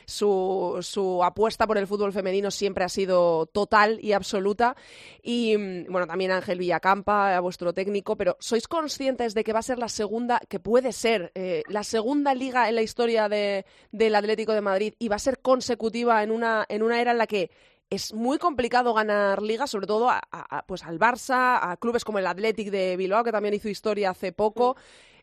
[0.04, 4.76] su, su apuesta por el fútbol femenino siempre ha sido total y absoluta.
[5.22, 9.61] Y mm, bueno, también Ángel Villacampa, a vuestro técnico, pero ¿sois conscientes de que va
[9.61, 13.64] a ser la segunda, que puede ser eh, la segunda liga en la historia de,
[13.92, 17.18] del Atlético de Madrid y va a ser consecutiva en una, en una era en
[17.18, 17.50] la que
[17.90, 20.20] es muy complicado ganar ligas, sobre todo a,
[20.66, 24.32] pues al Barça, a clubes como el Athletic de Bilbao, que también hizo historia hace
[24.32, 24.76] poco.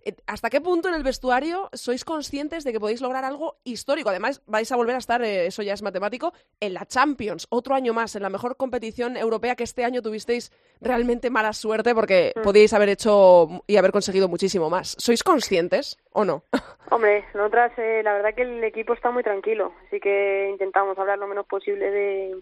[0.06, 4.10] Eh, ¿Hasta qué punto en el vestuario sois conscientes de que podéis lograr algo histórico?
[4.10, 7.74] Además, vais a volver a estar, eh, eso ya es matemático, en la Champions, otro
[7.74, 12.34] año más, en la mejor competición europea que este año tuvisteis realmente mala suerte porque
[12.36, 12.42] mm.
[12.44, 14.96] podíais haber hecho y haber conseguido muchísimo más.
[15.00, 16.44] ¿Sois conscientes o no?
[16.92, 21.18] Hombre, nosotras, eh, la verdad que el equipo está muy tranquilo, así que intentamos hablar
[21.18, 22.36] lo menos posible de,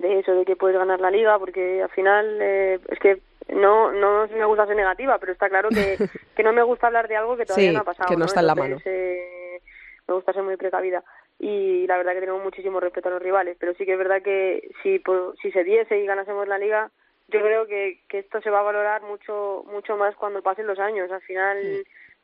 [0.00, 4.26] de eso, de que puedes ganar la liga, porque al final es que no no
[4.28, 5.96] me gusta ser negativa, pero está claro que,
[6.36, 8.08] que no me gusta hablar de algo que todavía no ha pasado.
[8.08, 8.76] que no, está en la mano.
[8.84, 9.60] Eh,
[10.08, 11.04] me gusta ser muy precavida
[11.38, 14.22] y la verdad que tenemos muchísimo respeto a los rivales, pero sí que es verdad
[14.22, 15.02] que si,
[15.40, 16.90] si se diese y ganásemos la liga,
[17.28, 20.78] yo creo que, que esto se va a valorar mucho mucho más cuando pasen los
[20.78, 21.10] años.
[21.10, 21.58] Al final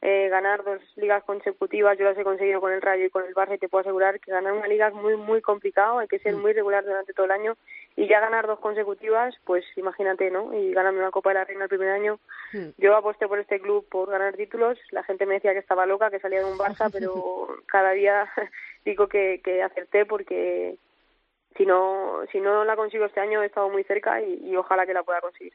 [0.02, 3.34] eh, ganar dos ligas consecutivas, yo las he conseguido con el Rayo y con el
[3.34, 6.18] Barça y te puedo asegurar que ganar una liga es muy muy complicado, hay que
[6.18, 6.40] ser mm.
[6.40, 7.56] muy regular durante todo el año
[7.96, 10.52] y ya ganar dos consecutivas, pues imagínate, ¿no?
[10.52, 12.20] Y ganando una Copa de la Reina el primer año.
[12.52, 12.68] Mm.
[12.76, 16.10] Yo aposté por este club por ganar títulos, la gente me decía que estaba loca,
[16.10, 18.28] que salía de un Barça, pero cada día
[18.84, 20.76] digo que, que acerté porque
[21.56, 24.92] si no, si no la consigo este año he estado muy cerca y ojalá que
[24.92, 25.54] la pueda conseguir.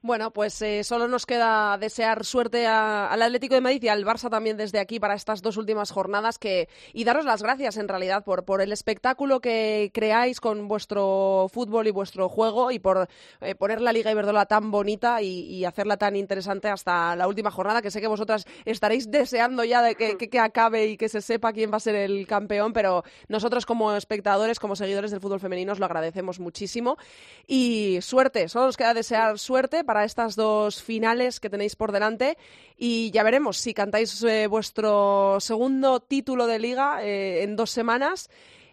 [0.00, 4.30] Bueno, pues eh, solo nos queda desear suerte al Atlético de Madrid y al Barça
[4.30, 8.22] también desde aquí para estas dos últimas jornadas que y daros las gracias en realidad
[8.24, 13.08] por, por el espectáculo que creáis con vuestro fútbol y vuestro juego y por
[13.40, 17.82] eh, poner la Liga Iberdrola tan bonita y, hacerla tan interesante hasta la última jornada,
[17.82, 21.52] que sé que vosotras estaréis deseando ya de que, que, acabe y que se sepa
[21.52, 25.72] quién va a ser el campeón, pero nosotros como espectadores, como seguidores del fútbol femenino,
[25.72, 26.96] os lo agradecemos muchísimo.
[27.46, 32.36] Y suerte, solo nos queda desear suerte para estas dos finales que tenéis por delante
[32.76, 38.28] y ya veremos si cantáis eh, vuestro segundo título de liga eh, en dos semanas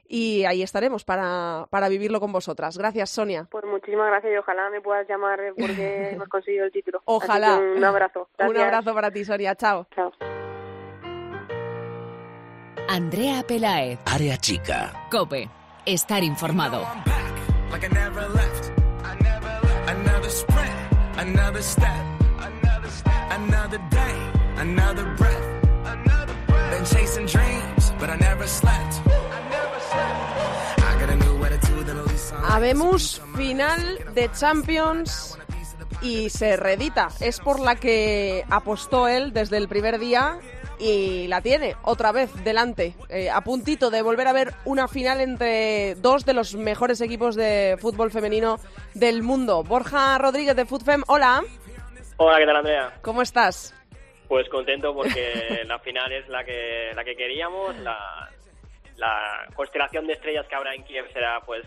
[0.10, 2.78] y ahí estaremos para, para vivirlo con vosotras.
[2.78, 3.48] Gracias, Sonia.
[3.50, 7.02] Pues muchísimas gracias y ojalá me puedas llamar porque hemos conseguido el título.
[7.06, 7.56] Ojalá.
[7.60, 8.28] un abrazo.
[8.40, 9.56] Un abrazo para ti, Sonia.
[9.56, 9.88] Chao.
[9.96, 10.12] Chao.
[12.90, 14.00] Andrea Pelaez.
[14.06, 15.08] Área chica.
[15.10, 15.50] Cope.
[15.86, 16.86] Estar informado.
[21.18, 22.06] Another step,
[22.40, 26.72] another step, another day, another breath, another breath.
[26.72, 29.02] Been chasing dreams, but I never slept.
[32.48, 35.38] Habemos final de Champions
[36.02, 37.10] y se redita.
[37.20, 40.40] Es por la que apostó él desde el primer día
[40.80, 45.22] y la tiene otra vez delante, eh, a puntito de volver a ver una final
[45.22, 48.58] entre dos de los mejores equipos de fútbol femenino
[48.94, 49.64] del mundo.
[49.64, 51.44] Borja Rodríguez de FUTFEM, hola.
[52.18, 52.94] Hola, ¿qué tal Andrea?
[53.02, 53.74] ¿Cómo estás?
[54.28, 58.30] Pues contento porque la final es la que, la que queríamos, la,
[58.98, 61.66] la constelación de estrellas que habrá en Kiev será pues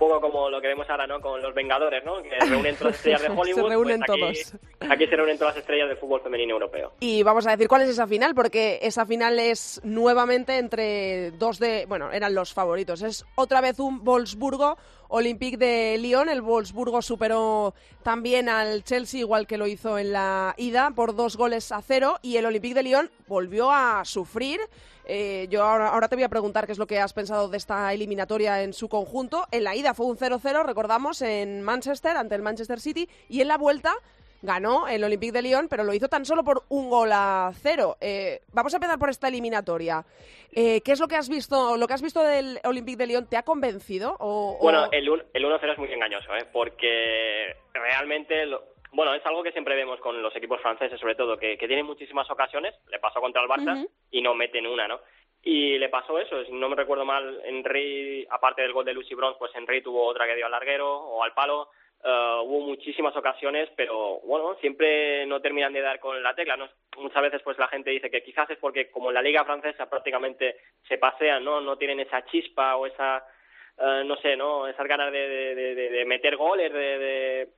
[0.00, 1.20] poco como lo que vemos ahora, ¿no?
[1.20, 2.22] Con los Vengadores, ¿no?
[2.22, 3.62] Que reúnen todas las estrellas de Hollywood.
[3.62, 4.54] se reúnen pues todos.
[4.90, 6.92] Aquí se reúnen todas las estrellas del fútbol femenino europeo.
[7.00, 11.58] Y vamos a decir cuál es esa final, porque esa final es nuevamente entre dos
[11.58, 13.02] de, bueno, eran los favoritos.
[13.02, 16.30] Es otra vez un Wolfsburgo Olympique de Lyon.
[16.30, 21.36] El Wolfsburgo superó también al Chelsea, igual que lo hizo en la ida, por dos
[21.36, 22.18] goles a cero.
[22.22, 24.60] Y el Olympique de Lyon volvió a sufrir.
[25.12, 27.56] Eh, yo ahora, ahora, te voy a preguntar qué es lo que has pensado de
[27.56, 29.44] esta eliminatoria en su conjunto.
[29.50, 33.08] En la ida fue un 0-0, recordamos, en Manchester, ante el Manchester City.
[33.28, 33.92] Y en la vuelta
[34.40, 37.96] ganó el Olympique de Lyon, pero lo hizo tan solo por un gol a cero.
[38.00, 40.04] Eh, vamos a empezar por esta eliminatoria.
[40.52, 41.76] Eh, ¿Qué es lo que has visto?
[41.76, 44.16] ¿Lo que has visto del Olympique de Lyon te ha convencido?
[44.60, 46.46] Bueno, el, el 1-0 es muy engañoso, ¿eh?
[46.52, 48.46] porque realmente...
[48.92, 51.86] bueno, es algo que siempre vemos con los equipos franceses, sobre todo, que, que tienen
[51.86, 52.74] muchísimas ocasiones.
[52.88, 55.00] Le pasó contra el Barça y no meten una, ¿no?
[55.42, 59.14] Y le pasó eso, si no me recuerdo mal, Henry, aparte del gol de Lucy
[59.14, 61.70] Bronze, pues Henry tuvo otra que dio al larguero o al palo.
[62.02, 66.56] Uh, hubo muchísimas ocasiones, pero bueno, siempre no terminan de dar con la tecla.
[66.56, 66.68] ¿no?
[66.96, 69.88] Muchas veces pues la gente dice que quizás es porque como en la liga francesa
[69.88, 70.56] prácticamente
[70.88, 71.60] se pasean, ¿no?
[71.60, 73.22] No tienen esa chispa o esa
[73.82, 74.66] eh, no sé, ¿no?
[74.66, 77.48] Esas ganas de, de, meter goles, de,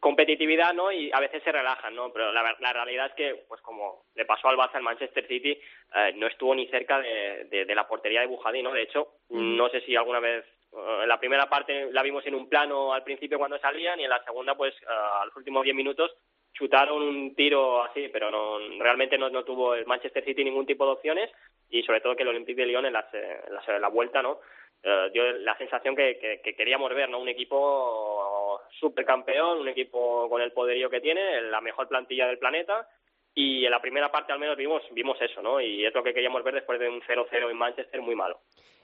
[0.00, 0.92] competitividad, ¿no?
[0.92, 2.12] Y a veces se relajan, ¿no?
[2.12, 5.58] Pero la, la, realidad es que, pues como le pasó al Barça al Manchester City,
[5.94, 8.72] eh, no estuvo ni cerca de, la portería de Bujadí, ¿no?
[8.72, 12.34] De hecho, no sé si alguna vez eh, en la primera parte la vimos en
[12.34, 15.74] un plano al principio cuando salían y en la segunda, pues a los últimos diez
[15.74, 16.14] minutos
[16.54, 20.86] chutaron un tiro así, pero no realmente no, no, tuvo el Manchester City ningún tipo
[20.86, 21.30] de opciones
[21.68, 24.38] y sobre todo que el Olympique de Lyon en la, en la vuelta, ¿no?
[24.86, 27.18] Eh, dio la sensación que, que, queríamos ver, ¿no?
[27.18, 32.86] Un equipo supercampeón, un equipo con el poderío que tiene, la mejor plantilla del planeta
[33.34, 35.58] y en la primera parte al menos vimos vimos eso, ¿no?
[35.58, 38.40] Y es lo que queríamos ver después de un 0-0 en Manchester muy malo.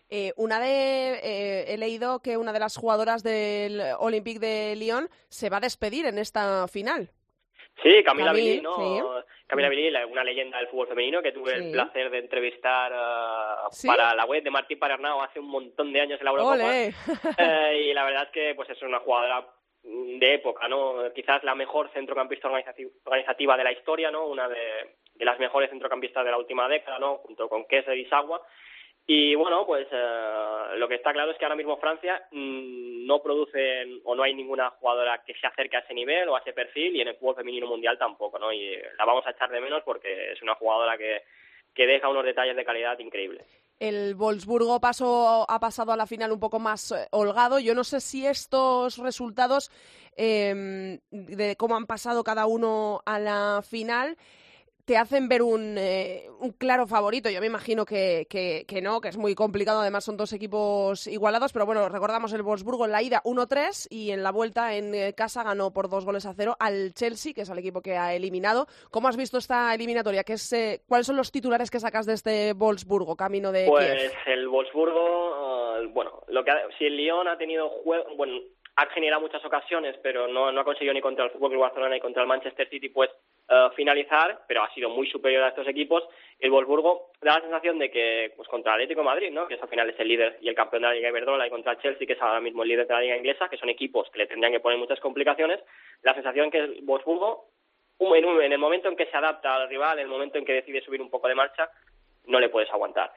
[0.08, 5.10] Eh, una de eh, he leído que una de las jugadoras del Olympique de Lyon
[5.28, 7.10] se va a despedir en esta final.
[7.82, 9.22] Sí, Camila Billy, ¿no?
[9.50, 14.14] Camila Billy, una leyenda del fútbol femenino que tuve el placer de entrevistar uh, para
[14.14, 16.70] la web de Martín Pararnao hace un montón de años en la Eurocopa.
[17.38, 19.44] Eh, y la verdad es que pues es una jugadora
[19.82, 21.12] de época, ¿no?
[21.12, 24.26] Quizás la mejor centrocampista organizativa de la historia, ¿no?
[24.26, 27.16] Una de, de las mejores centrocampistas de la última década, ¿no?
[27.16, 28.40] Junto con Kese y Sagua.
[29.12, 33.20] Y bueno, pues eh, lo que está claro es que ahora mismo Francia mm, no
[33.20, 36.52] produce o no hay ninguna jugadora que se acerque a ese nivel o a ese
[36.52, 38.52] perfil y en el fútbol femenino mundial tampoco, ¿no?
[38.52, 41.22] Y la vamos a echar de menos porque es una jugadora que,
[41.74, 43.44] que deja unos detalles de calidad increíbles.
[43.80, 47.58] El Wolfsburgo pasó, ha pasado a la final un poco más eh, holgado.
[47.58, 49.72] Yo no sé si estos resultados
[50.16, 54.16] eh, de cómo han pasado cada uno a la final
[54.84, 57.30] te hacen ver un, eh, un, claro favorito.
[57.30, 59.80] Yo me imagino que, que, no, que es muy complicado.
[59.80, 61.52] Además, son dos equipos igualados.
[61.52, 65.14] Pero bueno, recordamos el Wolfsburgo en la ida 1-3 y en la vuelta en eh,
[65.14, 68.14] casa ganó por dos goles a cero al Chelsea, que es el equipo que ha
[68.14, 68.66] eliminado.
[68.90, 70.24] ¿Cómo has visto esta eliminatoria?
[70.24, 74.12] ¿Qué es, eh, ¿Cuáles son los titulares que sacas de este Wolfsburgo, camino de Pues
[74.26, 78.40] el Wolfsburgo, bueno, lo que si el Lyon ha tenido juego, bueno,
[78.76, 81.94] ha generado muchas ocasiones, pero no, no ha conseguido ni contra el Fútbol Club Barcelona
[81.94, 83.10] ni contra el Manchester City, pues
[83.48, 86.04] eh, finalizar, pero ha sido muy superior a estos equipos.
[86.38, 89.48] El Wolfsburgo da la sensación de que, pues contra el Atlético de Madrid, ¿no?
[89.48, 91.72] que al final es el líder y el campeón de la Liga Iberdrola, y contra
[91.72, 94.08] el Chelsea, que es ahora mismo el líder de la Liga Inglesa, que son equipos
[94.10, 95.58] que le tendrían que poner muchas complicaciones,
[96.02, 97.48] la sensación que el Wolfsburgo,
[97.98, 100.80] en el momento en que se adapta al rival, en el momento en que decide
[100.80, 101.68] subir un poco de marcha,
[102.26, 103.12] no le puedes aguantar.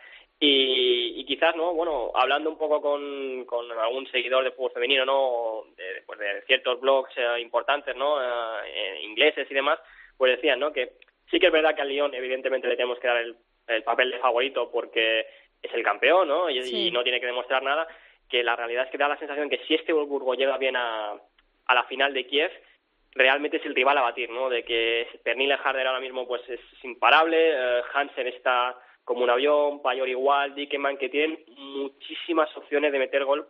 [0.46, 1.74] Y, quizás, ¿no?
[1.74, 5.64] Bueno, hablando un poco con, con algún seguidor de fútbol femenino, ¿no?
[5.78, 8.22] De, pues de ciertos blogs eh, importantes, ¿no?
[8.22, 9.80] Eh, ingleses y demás,
[10.18, 10.74] pues decían, ¿no?
[10.74, 10.96] Que
[11.32, 13.38] sí que es verdad que al Lyon evidentemente le tenemos que dar el,
[13.86, 15.26] papel de favorito porque
[15.62, 16.50] es el campeón, ¿no?
[16.50, 17.88] Y, no tiene que demostrar nada,
[18.30, 21.14] que la realidad es que da la sensación que si este Wolfsburgo llega bien a,
[21.68, 22.52] a la final de Kiev,
[23.16, 24.50] realmente es el rival a batir, ¿no?
[24.50, 29.82] De que Pernille Harder ahora mismo pues es imparable, eh, Hansen está como un avión,
[29.82, 33.48] Payor igual, Dickeman, que tienen muchísimas opciones de meter gol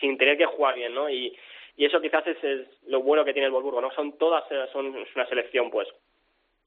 [0.00, 1.08] sin tener que jugar bien, ¿no?
[1.08, 1.36] Y,
[1.76, 2.38] y eso quizás es,
[2.86, 3.90] lo bueno que tiene el Wolfsburgo, ¿no?
[3.92, 5.88] Son todas, eh, son una selección, pues,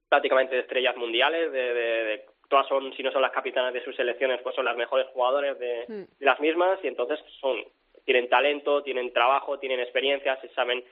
[0.08, 4.42] prácticamente de estrellas mundiales, de, todas son, si no son las capitanas de sus selecciones,
[4.42, 6.20] pues son las mejores jugadores de, hmm.
[6.20, 7.64] de las mismas y entonces son,
[8.06, 10.84] tienen talento, tienen trabajo, tienen experiencia, se saben,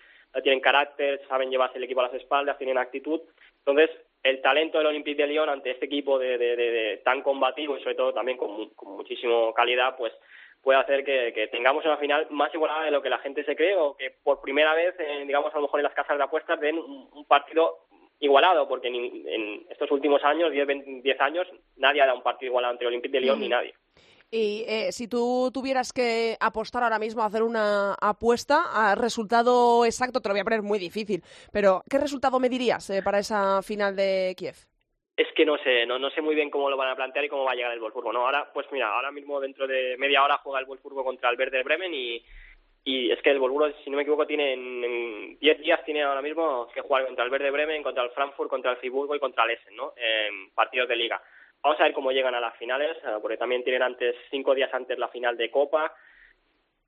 [0.43, 3.21] tienen carácter, saben llevarse el equipo a las espaldas, tienen actitud.
[3.65, 3.89] Entonces,
[4.23, 8.13] el talento del Olympique de Lyon ante este equipo de, tan combativo y sobre todo
[8.13, 10.13] también con, con muchísima calidad, pues
[10.62, 13.75] puede hacer que, tengamos una final más igualada de lo que la gente se cree
[13.75, 16.77] o que por primera vez, digamos, a lo mejor en las casas de apuestas den
[16.77, 17.77] un, partido
[18.19, 22.73] igualado, porque en, estos últimos años, 10, 10 años, nadie ha dado un partido igualado
[22.73, 23.73] entre Olympique de Lyon ni nadie.
[24.29, 30.19] Y eh, si tú tuvieras que apostar ahora mismo, hacer una apuesta a resultado exacto,
[30.19, 33.61] te lo voy a poner muy difícil, pero ¿qué resultado me dirías eh, para esa
[33.61, 34.55] final de Kiev?
[35.15, 37.29] Es que no sé, no, no sé muy bien cómo lo van a plantear y
[37.29, 38.11] cómo va a llegar el Wolfsburgo.
[38.11, 41.39] No, ahora, pues mira, ahora mismo dentro de media hora juega el Wolfsburgo contra el
[41.39, 42.21] Werder Bremen y,
[42.83, 46.21] y es que el Wolfsburgo, si no me equivoco, tiene en 10 días tiene ahora
[46.21, 49.45] mismo que jugar contra el Werder Bremen, contra el Frankfurt, contra el Friburgo y contra
[49.45, 49.93] el Essen, ¿no?
[49.95, 51.21] En partidos de liga.
[51.63, 54.74] Vamos a ver cómo llegan a las finales, eh, porque también tienen antes cinco días
[54.74, 55.93] antes la final de Copa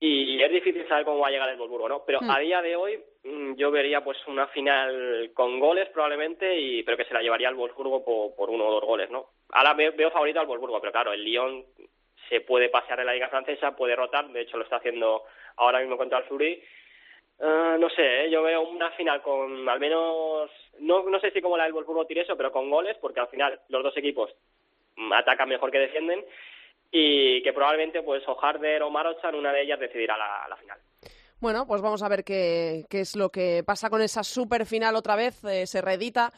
[0.02, 2.04] y es difícil saber cómo va a llegar el Wolfsburgo, ¿no?
[2.06, 2.30] Pero hmm.
[2.30, 6.96] a día de hoy mm, yo vería pues una final con goles probablemente, y pero
[6.96, 8.04] que se la llevaría el Wolfsburgo
[8.36, 9.26] por, uno o dos goles, ¿no?
[9.50, 11.66] Ahora veo, favorito al Wolfsburgo, pero claro, el Lyon
[12.30, 15.24] se puede pasear en la liga francesa, puede rotar, de hecho lo está haciendo
[15.58, 16.64] ahora mismo contra el Zurich.
[17.42, 18.30] Eh, no sé, ¿eh?
[18.30, 22.06] yo veo una final con al menos, no, no sé si como la del Wolfsburgo
[22.06, 24.34] tire eso, pero con goles, porque al final los dos equipos
[25.14, 26.24] atacan mejor que defienden
[26.92, 30.80] y que probablemente pues o Harder o Marochan una de ellas decidirá la, final.
[31.40, 34.96] Bueno, pues vamos a ver qué, qué, es lo que pasa con esa super final
[34.96, 36.32] otra vez, eh, se reedita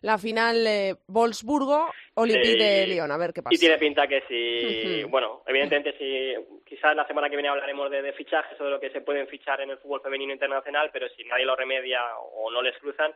[0.00, 3.54] la final eh, Wolfsburgo Olympique de Lyon, a ver qué pasa.
[3.54, 8.02] Y tiene pinta que si, bueno, evidentemente si quizás la semana que viene hablaremos de,
[8.02, 11.08] de, fichajes o de lo que se pueden fichar en el fútbol femenino internacional, pero
[11.10, 13.12] si nadie lo remedia o no les cruzan,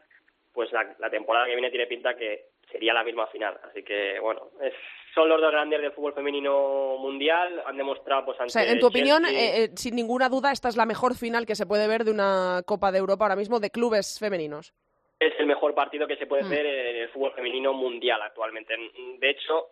[0.53, 3.59] pues la, temporada que viene tiene pinta que sería la misma final.
[3.65, 4.51] Así que, bueno,
[5.15, 9.25] son los dos grandes del fútbol femenino mundial, han demostrado pues ante En tu opinión,
[9.27, 12.11] eh, eh, sin ninguna duda, esta es la mejor final que se puede ver de
[12.11, 14.73] una Copa de Europa ahora mismo de clubes femeninos
[15.27, 16.51] es el mejor partido que se puede mm.
[16.51, 18.75] ver en el fútbol femenino mundial actualmente.
[19.19, 19.69] De hecho,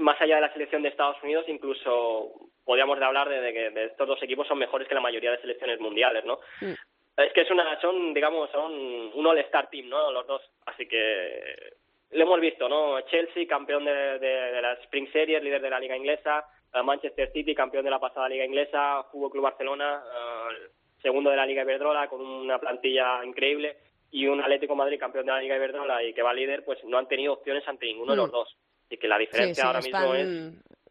[0.00, 2.32] más allá de la selección de Estados Unidos, incluso
[2.64, 5.78] podríamos hablar de, que de estos dos equipos son mejores que la mayoría de selecciones
[5.80, 6.40] mundiales, ¿no?
[6.60, 6.72] Mm.
[7.16, 8.72] Es que es una, son, digamos, son
[9.14, 10.10] un all-star team, ¿no?
[10.10, 10.42] Los dos.
[10.66, 11.74] Así que
[12.14, 13.00] lo hemos visto, ¿no?
[13.02, 16.44] Chelsea, campeón de, de, la Spring Series, líder de la liga inglesa.
[16.82, 19.04] Manchester City, campeón de la pasada liga inglesa.
[19.12, 23.76] Fútbol Club Barcelona, eh, segundo de la liga Iberdrola, con una plantilla increíble
[24.10, 26.98] y un Atlético Madrid campeón de la Liga Iberdrola y que va líder, pues no
[26.98, 28.32] han tenido opciones ante ninguno de los mm.
[28.32, 28.56] dos.
[28.88, 30.28] Y que la diferencia ahora mismo es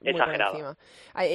[0.03, 0.75] exagerada.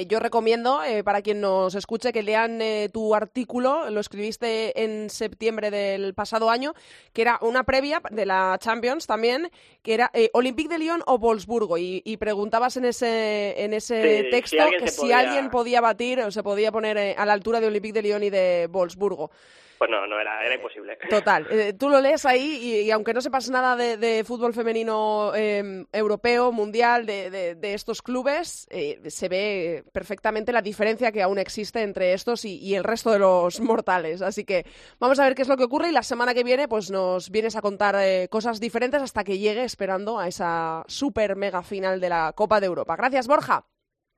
[0.07, 5.09] Yo recomiendo, eh, para quien nos escuche, que lean eh, tu artículo, lo escribiste en
[5.09, 6.73] septiembre del pasado año,
[7.13, 9.49] que era una previa de la Champions también,
[9.81, 14.57] que era eh, Olympique de Lyon o Wolfsburgo, y, preguntabas en ese, en ese texto
[14.77, 18.01] que si alguien podía batir o se podía poner a la altura de Olympique de
[18.01, 19.31] Lyon y de Wolfsburgo.
[19.79, 20.97] Pues no, no era, era imposible.
[21.09, 21.47] Total.
[21.49, 26.51] Eh, tú lo lees ahí y, aunque no sepas nada de, fútbol femenino em, europeo,
[26.51, 32.43] mundial, de, estos clubes, eh, se ve perfectamente la diferencia que aún existe entre estos
[32.43, 34.21] y, el resto de los mortales.
[34.21, 34.65] Así que
[34.99, 37.29] vamos a ver qué es lo que ocurre y la semana que viene pues nos
[37.29, 42.01] vienes a contar eh, cosas diferentes hasta que llegue esperando a esa super mega final
[42.01, 42.97] de la Copa de Europa.
[42.97, 43.63] Gracias, Borja.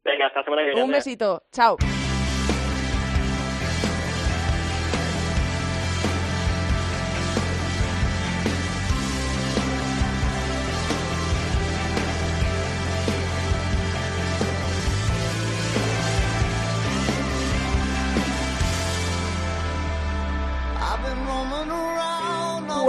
[0.03, 0.83] Venga, hasta la semana que viene.
[0.83, 1.43] Un besito.
[1.51, 1.77] Chao.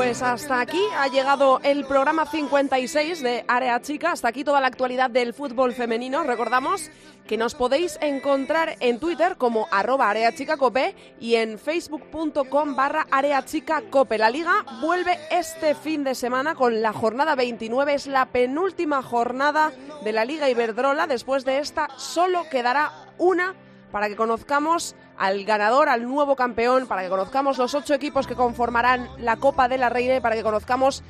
[0.03, 4.11] Pues hasta aquí ha llegado el programa 56 de Área Chica.
[4.11, 6.24] Hasta aquí toda la actualidad del fútbol femenino.
[6.24, 6.90] Recordamos
[7.24, 14.18] que nos podéis encontrar en Twitter como arroba areachicacope y en facebook.com barra areachicacope.
[14.18, 17.94] La liga vuelve este fin de semana con la jornada 29.
[17.94, 19.70] Es la penúltima jornada
[20.03, 21.07] de la Liga Iberdrola.
[21.07, 23.55] Después de esta solo quedará una
[23.93, 28.34] para que conozcamos al ganador, al nuevo campeón, para que conozcamos los ocho equipos que
[28.34, 31.05] conformarán la Copa de la Reina y para que conozcamos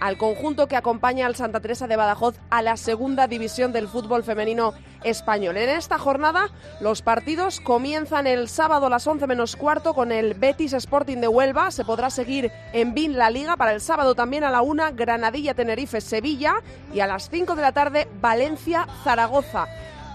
[0.00, 4.24] al conjunto que acompaña al Santa Teresa de Badajoz a la segunda división del fútbol
[4.24, 4.74] femenino
[5.04, 5.56] español.
[5.56, 6.50] En esta jornada
[6.80, 11.28] los partidos comienzan el sábado a las 11 menos cuarto con el Betis Sporting de
[11.28, 11.70] Huelva.
[11.70, 15.54] Se podrá seguir en BIN la Liga para el sábado también a la 1 Granadilla
[15.54, 16.56] Tenerife Sevilla
[16.92, 19.66] y a las 5 de la tarde Valencia Zaragoza.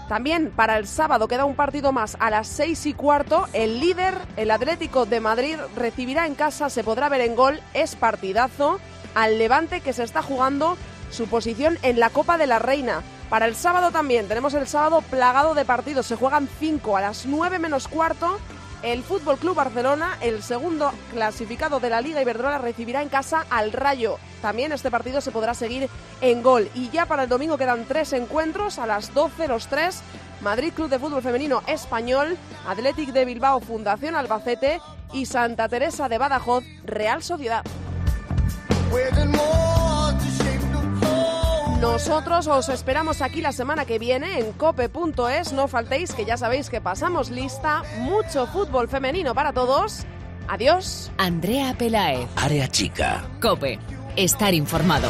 [0.08, 3.48] También para el sábado queda un partido más a las seis y cuarto.
[3.52, 7.96] El líder, el Atlético de Madrid, recibirá en casa, se podrá ver en gol, es
[7.96, 8.78] partidazo
[9.14, 10.76] al Levante que se está jugando
[11.10, 13.02] su posición en la Copa de la Reina.
[13.30, 16.06] Para el sábado también tenemos el sábado plagado de partidos.
[16.06, 18.38] Se juegan cinco a las nueve menos cuarto.
[18.82, 23.72] El Fútbol Club Barcelona, el segundo clasificado de la Liga Iberdrola, recibirá en casa al
[23.72, 24.18] Rayo.
[24.40, 25.88] También este partido se podrá seguir
[26.20, 26.68] en gol.
[26.74, 30.02] Y ya para el domingo quedan tres encuentros a las 12 los tres.
[30.40, 34.80] Madrid Club de Fútbol Femenino Español, Athletic de Bilbao Fundación Albacete
[35.12, 37.62] y Santa Teresa de Badajoz Real Sociedad.
[41.82, 45.52] Nosotros os esperamos aquí la semana que viene en cope.es.
[45.52, 47.82] No faltéis que ya sabéis que pasamos lista.
[47.98, 50.04] Mucho fútbol femenino para todos.
[50.46, 51.10] Adiós.
[51.18, 52.28] Andrea Pelae.
[52.36, 53.24] Área chica.
[53.40, 53.80] Cope
[54.14, 55.08] estar informado.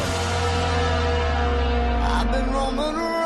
[2.01, 3.22] I've been roaming